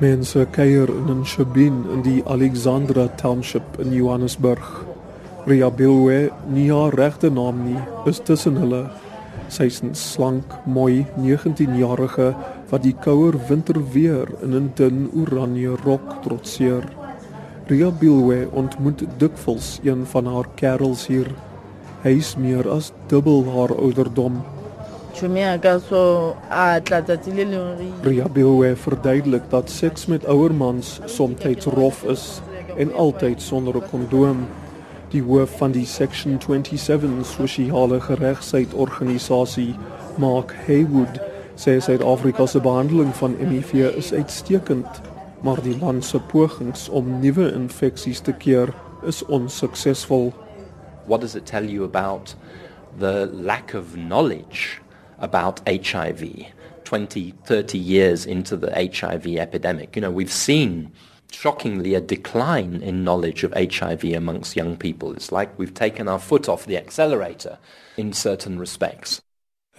Mense 0.00 0.46
kuier 0.54 0.88
in 0.88 1.24
Shabin 1.26 1.82
in 1.90 2.02
die 2.06 2.22
Alexandra 2.24 3.08
Township 3.18 3.80
in 3.82 3.90
Johannesburg. 3.92 4.62
Ria 5.46 5.70
Bilwe, 5.74 6.30
nie 6.54 6.68
haar 6.70 6.94
regte 6.94 7.30
naam 7.34 7.64
nie, 7.66 7.80
is 8.06 8.20
tussen 8.22 8.60
hulle. 8.62 8.84
Sy's 9.48 9.80
'n 9.82 9.94
slank, 9.94 10.54
mooi 10.66 11.06
19-jarige 11.18 12.28
wat 12.70 12.82
die 12.86 12.94
kouer 12.94 13.34
winterweer 13.48 14.30
in 14.42 14.54
'n 14.54 14.70
dun 14.76 15.10
oranje 15.10 15.74
rok 15.84 16.22
trotseer. 16.22 16.86
Ria 17.66 17.90
Bilwe 17.90 18.46
ontmoet 18.52 19.02
dikwels 19.18 19.80
een 19.82 20.06
van 20.06 20.26
haar 20.26 20.48
kerels 20.54 21.06
hier. 21.06 21.34
Hy's 22.02 22.36
meer 22.36 22.70
as 22.70 22.92
dubbel 23.08 23.44
haar 23.50 23.74
ouderdom. 23.74 24.59
Tšhomi 25.10 25.40
ya 25.40 25.58
ka 25.58 25.78
so 25.78 26.36
a 26.50 26.80
tla 26.80 27.02
tsatsi 27.02 27.32
le 27.34 27.44
lengwe 27.44 27.86
Ria 28.06 28.28
Bilwe 28.28 28.76
verduidelik 28.76 29.50
dat 29.50 29.70
seks 29.70 30.06
met 30.06 30.24
ouer 30.24 30.54
mans 30.54 31.00
soms 31.06 31.66
rof 31.66 32.04
is 32.04 32.40
en 32.76 32.94
altyd 32.94 33.42
sonder 33.42 33.76
'n 33.76 33.88
kondoom. 33.90 34.46
Die 35.10 35.22
hoof 35.22 35.56
van 35.58 35.72
die 35.72 35.86
Section 35.86 36.38
27 36.40 37.26
sosiale 37.26 38.00
geregtigheid 38.00 38.74
organisasie, 38.74 39.74
Mark 40.16 40.54
Haywood, 40.66 41.20
sê 41.56 41.80
Suid-Afrika 41.80 42.46
se 42.46 42.60
behandeling 42.60 43.14
van 43.14 43.34
HIV 43.38 43.72
is 43.96 44.12
uitstekend, 44.12 45.00
maar 45.42 45.62
die 45.62 45.78
land 45.78 46.04
se 46.04 46.18
pogings 46.18 46.88
om 46.88 47.20
nuwe 47.20 47.52
infeksies 47.52 48.20
te 48.20 48.32
keer 48.32 48.72
is 49.02 49.24
onsuksesvol. 49.26 50.32
What 51.06 51.20
does 51.20 51.34
it 51.34 51.46
tell 51.46 51.64
you 51.64 51.84
about 51.84 52.36
the 52.98 53.30
lack 53.32 53.74
of 53.74 53.84
knowledge 53.94 54.80
about 55.20 55.60
HIV 55.68 56.46
20, 56.84 57.34
30 57.44 57.78
years 57.78 58.26
into 58.26 58.56
the 58.56 58.70
HIV 58.72 59.26
epidemic? 59.36 59.94
You 59.96 60.02
know, 60.02 60.10
we've 60.10 60.32
seen 60.32 60.92
shockingly 61.32 61.94
a 61.94 62.00
decline 62.00 62.82
in 62.82 63.04
knowledge 63.04 63.44
of 63.44 63.52
HIV 63.52 64.04
amongst 64.04 64.56
young 64.56 64.76
people. 64.76 65.12
It's 65.12 65.32
like 65.32 65.58
we've 65.58 65.74
taken 65.74 66.08
our 66.08 66.18
foot 66.18 66.48
off 66.48 66.66
the 66.66 66.76
accelerator 66.76 67.58
in 67.96 68.12
certain 68.12 68.58
respects. 68.58 69.20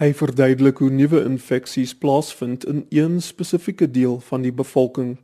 Hy 0.00 0.08
verduidelik 0.16 0.78
hoe 0.80 0.90
nuwe 0.90 1.20
infeksies 1.22 1.92
plaasvind 1.94 2.64
in 2.64 2.86
een 2.90 3.20
spesifieke 3.22 3.90
deel 3.90 4.20
van 4.20 4.42
die 4.42 4.52
bevolking. 4.52 5.18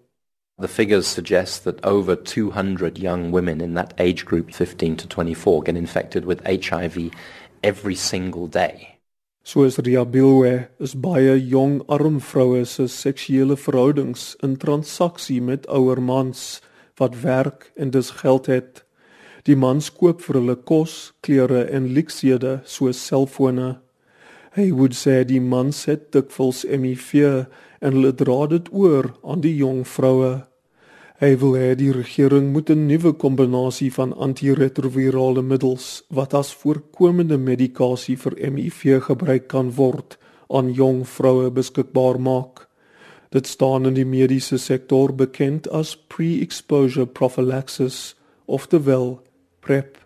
The 0.59 0.69
figures 0.69 1.09
suggest 1.13 1.65
that 1.65 1.85
over 1.85 2.17
200 2.17 2.99
young 2.99 3.31
women 3.33 3.61
in 3.61 3.75
that 3.75 3.95
age 3.97 4.25
group, 4.25 4.53
15 4.53 4.97
to 4.97 5.07
24, 5.07 5.63
get 5.63 5.77
infected 5.77 6.25
with 6.25 6.45
HIV 6.45 7.11
every 7.63 7.95
single 7.95 8.47
day. 8.47 8.98
Soos 9.49 9.79
Ria 9.79 10.03
Bilwe 10.05 10.69
is 10.79 10.93
baie 10.93 11.33
jong 11.41 11.79
arm 11.89 12.19
vroue 12.21 12.67
se 12.69 12.85
seksuele 12.93 13.55
verhoudings 13.57 14.35
in 14.45 14.59
transaksie 14.61 15.39
met 15.41 15.65
ouer 15.73 16.03
mans 16.05 16.61
wat 17.01 17.17
werk 17.23 17.71
en 17.75 17.89
dus 17.95 18.11
geld 18.21 18.51
het. 18.53 18.83
Die 19.49 19.57
mans 19.57 19.89
koop 19.89 20.21
vir 20.27 20.37
hulle 20.43 20.57
kos, 20.69 21.15
klere 21.25 21.63
en 21.73 21.89
luksede 21.97 22.59
soos 22.69 23.01
selfone. 23.01 23.71
Hy 24.53 24.69
would 24.77 24.93
sê 24.93 25.23
die 25.25 25.41
mans 25.41 25.87
het 25.89 26.11
dikwels 26.13 26.67
HIV 26.69 27.15
en 27.81 27.97
hulle 27.97 28.13
dra 28.21 28.43
dit 28.53 28.69
oor 28.69 29.15
aan 29.25 29.41
die 29.41 29.57
jong 29.63 29.87
vroue. 29.89 30.43
Hy 31.19 31.33
wil 31.41 31.57
hê 31.59 31.73
die 31.75 31.91
regering 31.91 32.53
moet 32.55 32.71
'n 32.71 32.87
nuwe 32.87 33.13
kombinasie 33.13 33.91
van 33.93 34.15
antiretrovirale 34.15 35.43
middels 35.43 36.03
wat 36.09 36.35
as 36.35 36.55
voorkomende 36.55 37.39
medikasie 37.39 38.17
vir 38.17 38.35
HIV 38.39 39.03
gebruik 39.03 39.49
kan 39.49 39.75
word 39.75 40.17
aan 40.49 40.71
jong 40.73 41.03
vroue 41.07 41.51
beskikbaar 41.51 42.21
maak. 42.21 42.69
Dit 43.31 43.47
staan 43.47 43.87
in 43.87 43.95
die 43.95 44.05
mediese 44.05 44.59
sektor 44.59 45.15
bekend 45.15 45.69
as 45.71 45.97
pre-exposure 45.97 47.07
prophylaxis 47.07 48.15
of 48.47 48.67
terwyl 48.67 49.21
PrEP. 49.61 49.99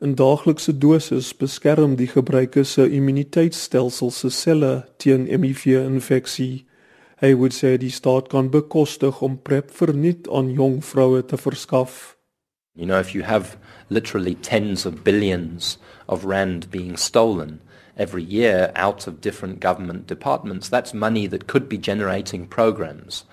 'n 0.00 0.14
Daaglikse 0.14 0.78
dosis 0.78 1.36
beskerm 1.36 1.96
die 1.96 2.06
gebruiker 2.06 2.64
se 2.64 2.88
immuniteitstelsel 2.88 4.10
se 4.10 4.30
selle 4.30 4.84
teen 4.96 5.26
HIV-infeksie. 5.26 6.64
Hy 7.22 7.36
would 7.38 7.54
sê 7.54 7.76
die 7.78 7.92
staat 7.94 8.32
kan 8.32 8.48
bekostig 8.50 9.20
om 9.22 9.36
PrEP 9.46 9.68
verniet 9.70 10.26
aan 10.26 10.48
jong 10.50 10.80
vroue 10.82 11.20
te 11.22 11.36
verskaf. 11.38 12.16
You 12.74 12.86
know, 12.86 12.98
if 12.98 13.14
you 13.14 13.22
have 13.22 13.56
literally 13.88 14.34
tens 14.34 14.84
of 14.84 15.04
billions 15.04 15.78
of 16.08 16.24
rand 16.24 16.68
being 16.72 16.96
stolen 16.96 17.60
every 17.96 18.24
year 18.24 18.72
out 18.74 19.06
of 19.06 19.20
different 19.20 19.60
government 19.60 20.08
departments, 20.08 20.68
that's 20.68 20.92
money 20.92 21.28
that 21.28 21.46
could 21.46 21.68
be 21.68 21.78
generating 21.78 22.48
programs 22.48 23.24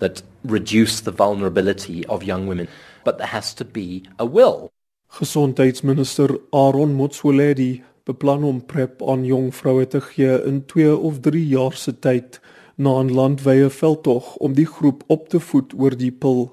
that 0.00 0.24
reduce 0.42 1.00
the 1.00 1.12
vulnerability 1.12 2.04
of 2.06 2.24
young 2.24 2.48
women. 2.48 2.66
But 3.04 3.18
there 3.18 3.28
has 3.28 3.54
to 3.54 3.64
be 3.64 4.02
a 4.18 4.26
will. 4.26 4.72
Gesondheidsminister 5.20 6.40
Aaron 6.52 6.96
Motsoaledi 6.98 7.84
beplan 8.06 8.42
om 8.42 8.60
PrEP 8.66 9.02
aan 9.06 9.24
jong 9.24 9.54
vroue 9.54 9.86
te 9.86 10.00
gee 10.00 10.34
in 10.42 10.64
2 10.66 10.98
of 10.98 11.22
3 11.22 11.46
jaar 11.46 11.78
se 11.78 11.94
tyd 11.94 12.40
na 12.76 13.00
'n 13.02 13.12
landwyse 13.12 13.70
veldtog 13.70 14.36
om 14.36 14.52
die 14.52 14.66
groep 14.66 15.02
op 15.06 15.28
te 15.28 15.40
voed 15.40 15.72
oor 15.78 15.96
die 15.96 16.12
pil. 16.12 16.50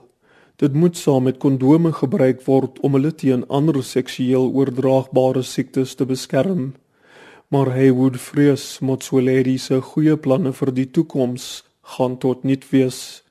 Dit 0.55 0.73
moet 0.73 0.97
saam 0.97 1.23
met 1.23 1.37
kondome 1.37 1.91
gebruik 1.91 2.45
word 2.45 2.79
om 2.79 2.93
hulle 2.93 3.11
teen 3.15 3.47
ander 3.47 3.83
seksueel 3.83 4.51
oordraagbare 4.53 5.41
siektes 5.41 5.95
te 5.95 6.05
beskerm. 6.05 6.73
Maar 7.47 7.73
Haywood 7.75 8.17
vrees 8.17 8.79
Motsoaledi 8.79 9.57
se 9.57 9.81
goeie 9.81 10.17
planne 10.17 10.53
vir 10.53 10.71
die 10.71 10.87
toekoms 10.91 11.63
gaan 11.81 12.17
tot 12.17 12.43
niet 12.43 12.69
wees. 12.69 13.23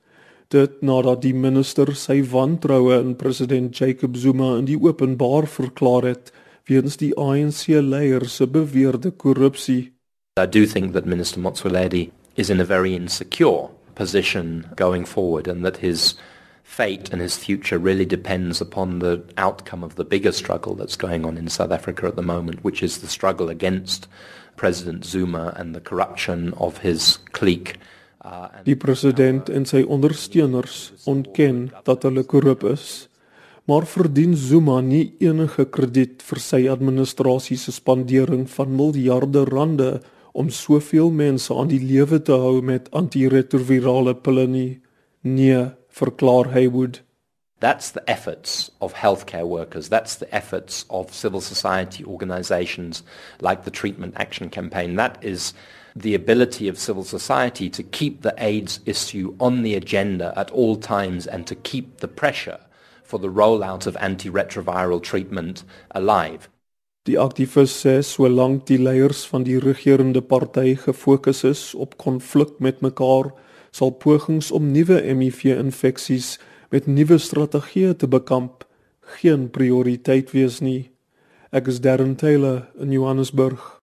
Dit 0.49 0.83
nadat 0.83 1.23
die 1.23 1.35
minister 1.35 1.95
sy 1.97 2.21
wantroue 2.23 3.01
in 3.01 3.17
president 3.17 3.79
Jacob 3.79 4.17
Zuma 4.17 4.59
in 4.59 4.65
die 4.65 4.79
openbaar 4.79 5.47
verklaar 5.47 6.05
het 6.05 6.33
weens 6.69 6.97
die 6.97 7.15
ANC 7.17 7.67
leier 7.69 8.29
se 8.29 8.47
beweerde 8.47 9.11
korrupsie. 9.11 9.93
I 10.41 10.47
do 10.47 10.67
think 10.67 10.93
that 10.93 11.07
Minister 11.07 11.41
Motsoaledi 11.41 12.11
is 12.37 12.51
in 12.51 12.61
a 12.61 12.65
very 12.65 12.95
insecure 12.95 13.69
position 13.95 14.71
going 14.77 15.05
forward 15.05 15.47
and 15.47 15.65
that 15.65 15.79
his 15.79 16.15
fate 16.63 17.11
and 17.13 17.21
his 17.21 17.37
future 17.37 17.79
really 17.79 18.07
depends 18.07 18.61
upon 18.61 19.01
the 19.01 19.23
outcome 19.37 19.85
of 19.85 19.97
the 19.97 20.05
bigger 20.05 20.33
struggle 20.33 20.75
that's 20.75 20.97
going 20.97 21.25
on 21.25 21.37
in 21.37 21.49
South 21.49 21.71
Africa 21.71 22.07
at 22.07 22.17
the 22.17 22.23
moment, 22.23 22.65
which 22.65 22.83
is 22.83 22.99
the 22.99 23.09
struggle 23.09 23.51
against 23.51 24.09
President 24.57 25.05
Zuma 25.05 25.53
and 25.57 25.75
the 25.75 25.81
corruption 25.81 26.55
of 26.55 26.79
his 26.79 27.19
clique. 27.33 27.79
Uh, 28.25 28.49
Die 28.65 28.77
president 28.77 29.51
en 29.51 29.67
sy 29.67 29.83
ondersteuners 29.83 30.93
ontken 31.11 31.73
dat 31.85 32.07
hulle 32.07 32.23
korrup 32.23 32.63
is, 32.65 33.09
maar 33.67 33.85
verdien 33.87 34.37
Zuma 34.39 34.81
nie 34.81 35.13
enige 35.23 35.67
krediet 35.75 36.23
vir 36.23 36.41
sy 36.41 36.63
administrasie 36.71 37.59
se 37.59 37.75
spandering 37.75 38.47
van 38.55 38.77
miljarde 38.79 39.45
rande 39.51 39.91
om 40.33 40.51
soveel 40.51 41.11
mense 41.11 41.55
aan 41.55 41.69
die 41.69 41.83
lewe 41.83 42.23
te 42.23 42.33
hou 42.33 42.61
met 42.65 42.91
antiretrovirale 42.97 44.15
pille 44.15 44.47
nie. 44.47 44.81
Nee, 45.23 45.67
verklaar 45.89 46.53
Haywood. 46.53 47.03
That's 47.61 47.93
the 47.93 48.03
efforts 48.11 48.73
of 48.81 48.95
healthcare 48.95 49.47
workers. 49.47 49.89
That's 49.89 50.17
the 50.17 50.35
efforts 50.35 50.85
of 50.89 51.15
civil 51.15 51.41
society 51.41 52.05
organizations 52.05 53.05
like 53.41 53.63
the 53.63 53.71
Treatment 53.71 54.15
Action 54.17 54.51
Campaign. 54.51 54.97
That 54.97 55.23
is 55.23 55.55
the 55.95 56.15
ability 56.15 56.67
of 56.69 56.79
civil 56.79 57.05
society 57.05 57.71
to 57.71 57.83
keep 57.83 58.23
the 58.23 58.35
AIDS 58.39 58.81
issue 58.85 59.37
on 59.39 59.63
the 59.63 59.75
agenda 59.75 60.33
at 60.37 60.51
all 60.51 60.77
times 60.77 61.27
and 61.27 61.47
to 61.47 61.55
keep 61.55 61.99
the 61.99 62.09
pressure 62.09 62.59
for 63.05 63.19
the 63.19 63.29
rollout 63.29 63.87
of 63.87 63.95
antiretroviral 63.97 65.03
treatment 65.03 65.65
alive. 65.91 66.49
Die 67.03 67.17
aktivis 67.19 67.73
sê 67.83 67.97
solank 68.07 68.69
die 68.69 68.79
leiers 68.79 69.25
van 69.27 69.43
die 69.43 69.57
regerende 69.59 70.21
party 70.23 70.77
gefokus 70.85 71.43
is 71.49 71.63
op 71.75 71.97
konflik 71.99 72.61
met 72.63 72.79
mekaar, 72.79 73.33
sal 73.75 73.91
pogings 74.05 74.53
om 74.55 74.69
nuwe 74.71 75.01
HIV-infeksies 75.03 76.37
met 76.71 76.87
nuwe 76.87 77.19
strategieë 77.19 77.97
te 77.99 78.07
bekamp 78.07 78.63
geen 79.19 79.49
prioriteit 79.51 80.31
wees 80.31 80.61
nie. 80.63 80.93
Ek 81.51 81.67
is 81.75 81.83
Darren 81.83 82.15
Taylor 82.17 82.69
in 82.79 82.95
Johannesburg. 82.95 83.81